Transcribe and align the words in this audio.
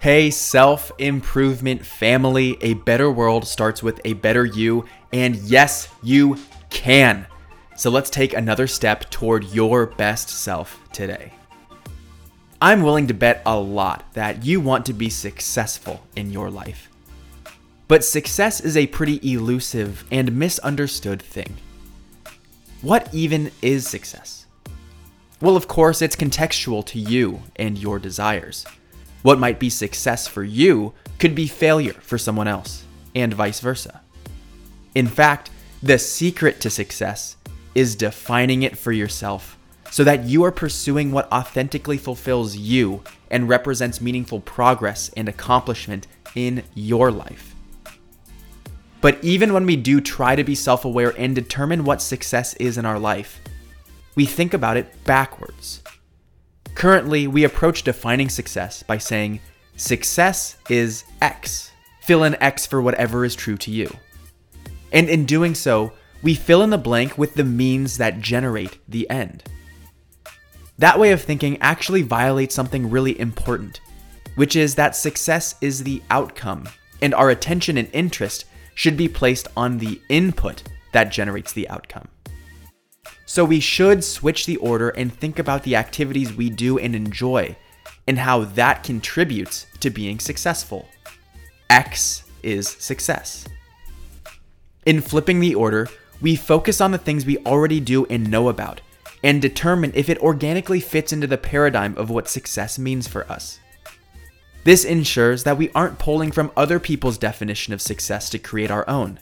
Hey, 0.00 0.30
self 0.30 0.90
improvement 0.96 1.84
family, 1.84 2.56
a 2.62 2.72
better 2.72 3.10
world 3.10 3.46
starts 3.46 3.82
with 3.82 4.00
a 4.06 4.14
better 4.14 4.46
you, 4.46 4.86
and 5.12 5.36
yes, 5.36 5.90
you 6.02 6.38
can. 6.70 7.26
So 7.76 7.90
let's 7.90 8.08
take 8.08 8.32
another 8.32 8.66
step 8.66 9.10
toward 9.10 9.44
your 9.52 9.84
best 9.84 10.30
self 10.30 10.80
today. 10.94 11.34
I'm 12.62 12.80
willing 12.80 13.08
to 13.08 13.14
bet 13.14 13.42
a 13.44 13.58
lot 13.60 14.10
that 14.14 14.42
you 14.42 14.58
want 14.58 14.86
to 14.86 14.94
be 14.94 15.10
successful 15.10 16.00
in 16.16 16.30
your 16.30 16.48
life. 16.48 16.88
But 17.86 18.02
success 18.02 18.58
is 18.58 18.78
a 18.78 18.86
pretty 18.86 19.20
elusive 19.30 20.06
and 20.10 20.32
misunderstood 20.32 21.20
thing. 21.20 21.58
What 22.80 23.12
even 23.12 23.50
is 23.60 23.86
success? 23.86 24.46
Well, 25.42 25.58
of 25.58 25.68
course, 25.68 26.00
it's 26.00 26.16
contextual 26.16 26.86
to 26.86 26.98
you 26.98 27.42
and 27.56 27.76
your 27.76 27.98
desires. 27.98 28.64
What 29.22 29.38
might 29.38 29.58
be 29.58 29.70
success 29.70 30.26
for 30.26 30.42
you 30.42 30.94
could 31.18 31.34
be 31.34 31.46
failure 31.46 31.92
for 31.92 32.18
someone 32.18 32.48
else, 32.48 32.84
and 33.14 33.34
vice 33.34 33.60
versa. 33.60 34.00
In 34.94 35.06
fact, 35.06 35.50
the 35.82 35.98
secret 35.98 36.60
to 36.60 36.70
success 36.70 37.36
is 37.74 37.94
defining 37.94 38.62
it 38.62 38.76
for 38.76 38.92
yourself 38.92 39.58
so 39.90 40.04
that 40.04 40.24
you 40.24 40.44
are 40.44 40.52
pursuing 40.52 41.12
what 41.12 41.30
authentically 41.32 41.98
fulfills 41.98 42.56
you 42.56 43.02
and 43.30 43.48
represents 43.48 44.00
meaningful 44.00 44.40
progress 44.40 45.10
and 45.16 45.28
accomplishment 45.28 46.06
in 46.34 46.62
your 46.74 47.10
life. 47.10 47.54
But 49.00 49.22
even 49.22 49.52
when 49.52 49.66
we 49.66 49.76
do 49.76 50.00
try 50.00 50.36
to 50.36 50.44
be 50.44 50.54
self 50.54 50.84
aware 50.84 51.14
and 51.16 51.34
determine 51.34 51.84
what 51.84 52.02
success 52.02 52.54
is 52.54 52.78
in 52.78 52.84
our 52.84 52.98
life, 52.98 53.40
we 54.14 54.26
think 54.26 54.54
about 54.54 54.76
it 54.76 55.04
backwards. 55.04 55.82
Currently, 56.80 57.26
we 57.26 57.44
approach 57.44 57.82
defining 57.82 58.30
success 58.30 58.82
by 58.82 58.96
saying, 58.96 59.40
success 59.76 60.56
is 60.70 61.04
X. 61.20 61.72
Fill 62.00 62.24
in 62.24 62.42
X 62.42 62.64
for 62.64 62.80
whatever 62.80 63.22
is 63.26 63.34
true 63.34 63.58
to 63.58 63.70
you. 63.70 63.94
And 64.90 65.10
in 65.10 65.26
doing 65.26 65.54
so, 65.54 65.92
we 66.22 66.34
fill 66.34 66.62
in 66.62 66.70
the 66.70 66.78
blank 66.78 67.18
with 67.18 67.34
the 67.34 67.44
means 67.44 67.98
that 67.98 68.22
generate 68.22 68.78
the 68.88 69.10
end. 69.10 69.44
That 70.78 70.98
way 70.98 71.12
of 71.12 71.20
thinking 71.20 71.58
actually 71.60 72.00
violates 72.00 72.54
something 72.54 72.88
really 72.88 73.20
important, 73.20 73.82
which 74.36 74.56
is 74.56 74.74
that 74.76 74.96
success 74.96 75.56
is 75.60 75.84
the 75.84 76.02
outcome, 76.08 76.66
and 77.02 77.12
our 77.12 77.28
attention 77.28 77.76
and 77.76 77.90
interest 77.92 78.46
should 78.74 78.96
be 78.96 79.06
placed 79.06 79.48
on 79.54 79.76
the 79.76 80.00
input 80.08 80.62
that 80.92 81.12
generates 81.12 81.52
the 81.52 81.68
outcome. 81.68 82.08
So 83.30 83.44
we 83.44 83.60
should 83.60 84.02
switch 84.02 84.44
the 84.44 84.56
order 84.56 84.88
and 84.88 85.14
think 85.14 85.38
about 85.38 85.62
the 85.62 85.76
activities 85.76 86.34
we 86.34 86.50
do 86.50 86.80
and 86.80 86.96
enjoy 86.96 87.54
and 88.08 88.18
how 88.18 88.40
that 88.40 88.82
contributes 88.82 89.66
to 89.78 89.88
being 89.88 90.18
successful. 90.18 90.88
X 91.70 92.24
is 92.42 92.68
success. 92.68 93.46
In 94.84 95.00
flipping 95.00 95.38
the 95.38 95.54
order, 95.54 95.86
we 96.20 96.34
focus 96.34 96.80
on 96.80 96.90
the 96.90 96.98
things 96.98 97.24
we 97.24 97.38
already 97.46 97.78
do 97.78 98.04
and 98.06 98.28
know 98.28 98.48
about 98.48 98.80
and 99.22 99.40
determine 99.40 99.92
if 99.94 100.08
it 100.08 100.18
organically 100.18 100.80
fits 100.80 101.12
into 101.12 101.28
the 101.28 101.38
paradigm 101.38 101.96
of 101.96 102.10
what 102.10 102.28
success 102.28 102.80
means 102.80 103.06
for 103.06 103.30
us. 103.30 103.60
This 104.64 104.84
ensures 104.84 105.44
that 105.44 105.56
we 105.56 105.70
aren't 105.72 106.00
pulling 106.00 106.32
from 106.32 106.50
other 106.56 106.80
people's 106.80 107.16
definition 107.16 107.72
of 107.72 107.80
success 107.80 108.28
to 108.30 108.40
create 108.40 108.72
our 108.72 108.88
own. 108.88 109.20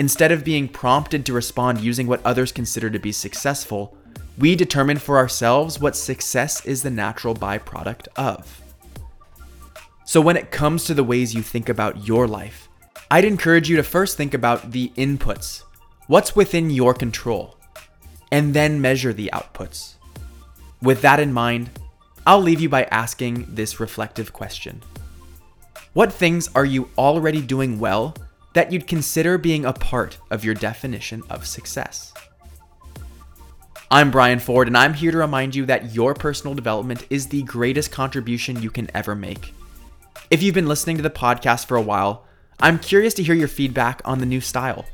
Instead 0.00 0.32
of 0.32 0.46
being 0.46 0.66
prompted 0.66 1.26
to 1.26 1.34
respond 1.34 1.78
using 1.78 2.06
what 2.06 2.24
others 2.24 2.52
consider 2.52 2.88
to 2.88 2.98
be 2.98 3.12
successful, 3.12 3.94
we 4.38 4.56
determine 4.56 4.96
for 4.96 5.18
ourselves 5.18 5.78
what 5.78 5.94
success 5.94 6.64
is 6.64 6.82
the 6.82 6.88
natural 6.88 7.34
byproduct 7.34 8.08
of. 8.16 8.62
So, 10.06 10.22
when 10.22 10.38
it 10.38 10.50
comes 10.50 10.84
to 10.84 10.94
the 10.94 11.04
ways 11.04 11.34
you 11.34 11.42
think 11.42 11.68
about 11.68 12.06
your 12.08 12.26
life, 12.26 12.66
I'd 13.10 13.26
encourage 13.26 13.68
you 13.68 13.76
to 13.76 13.82
first 13.82 14.16
think 14.16 14.32
about 14.32 14.72
the 14.72 14.90
inputs, 14.96 15.64
what's 16.06 16.34
within 16.34 16.70
your 16.70 16.94
control, 16.94 17.58
and 18.32 18.54
then 18.54 18.80
measure 18.80 19.12
the 19.12 19.28
outputs. 19.34 19.96
With 20.80 21.02
that 21.02 21.20
in 21.20 21.30
mind, 21.30 21.68
I'll 22.26 22.40
leave 22.40 22.62
you 22.62 22.70
by 22.70 22.84
asking 22.84 23.54
this 23.54 23.78
reflective 23.78 24.32
question 24.32 24.82
What 25.92 26.10
things 26.10 26.48
are 26.54 26.64
you 26.64 26.88
already 26.96 27.42
doing 27.42 27.78
well 27.78 28.14
that 28.52 28.72
you'd 28.72 28.86
consider 28.86 29.38
being 29.38 29.64
a 29.64 29.72
part 29.72 30.18
of 30.30 30.44
your 30.44 30.54
definition 30.54 31.22
of 31.30 31.46
success. 31.46 32.12
I'm 33.90 34.10
Brian 34.10 34.38
Ford, 34.38 34.68
and 34.68 34.76
I'm 34.76 34.92
here 34.94 35.10
to 35.10 35.18
remind 35.18 35.54
you 35.54 35.66
that 35.66 35.94
your 35.94 36.14
personal 36.14 36.54
development 36.54 37.06
is 37.10 37.26
the 37.26 37.42
greatest 37.42 37.90
contribution 37.90 38.62
you 38.62 38.70
can 38.70 38.88
ever 38.94 39.16
make. 39.16 39.52
If 40.30 40.42
you've 40.42 40.54
been 40.54 40.68
listening 40.68 40.96
to 40.96 41.02
the 41.02 41.10
podcast 41.10 41.66
for 41.66 41.76
a 41.76 41.82
while, 41.82 42.24
I'm 42.60 42.78
curious 42.78 43.14
to 43.14 43.22
hear 43.22 43.34
your 43.34 43.48
feedback 43.48 44.00
on 44.04 44.20
the 44.20 44.26
new 44.26 44.40
style. 44.40 44.84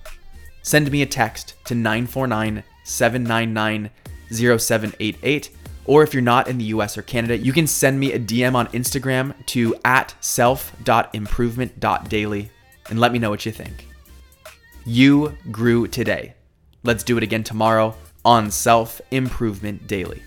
Send 0.63 0.91
me 0.91 1.03
a 1.03 1.07
text 1.07 1.55
to 1.67 1.75
949 1.75 2.65
799 2.85 3.91
0788, 4.31 5.51
or 5.85 6.03
if 6.03 6.15
you're 6.15 6.23
not 6.23 6.49
in 6.49 6.57
the 6.59 6.65
US 6.65 6.97
or 6.97 7.03
Canada, 7.03 7.37
you 7.37 7.53
can 7.53 7.67
send 7.67 8.01
me 8.01 8.13
a 8.13 8.19
DM 8.19 8.55
on 8.55 8.69
Instagram 8.69 9.35
to 9.47 9.75
at 9.85 10.15
self.improvement.daily 10.21 12.51
and 12.91 13.01
let 13.01 13.13
me 13.13 13.19
know 13.19 13.31
what 13.31 13.47
you 13.47 13.53
think. 13.53 13.87
You 14.85 15.37
grew 15.51 15.89
today. 15.89 16.35
Let's 16.83 17.03
do 17.03 17.17
it 17.17 17.23
again 17.23 17.43
tomorrow 17.43 17.95
on 18.25 18.51
Self 18.51 19.01
Improvement 19.11 19.87
Daily. 19.87 20.23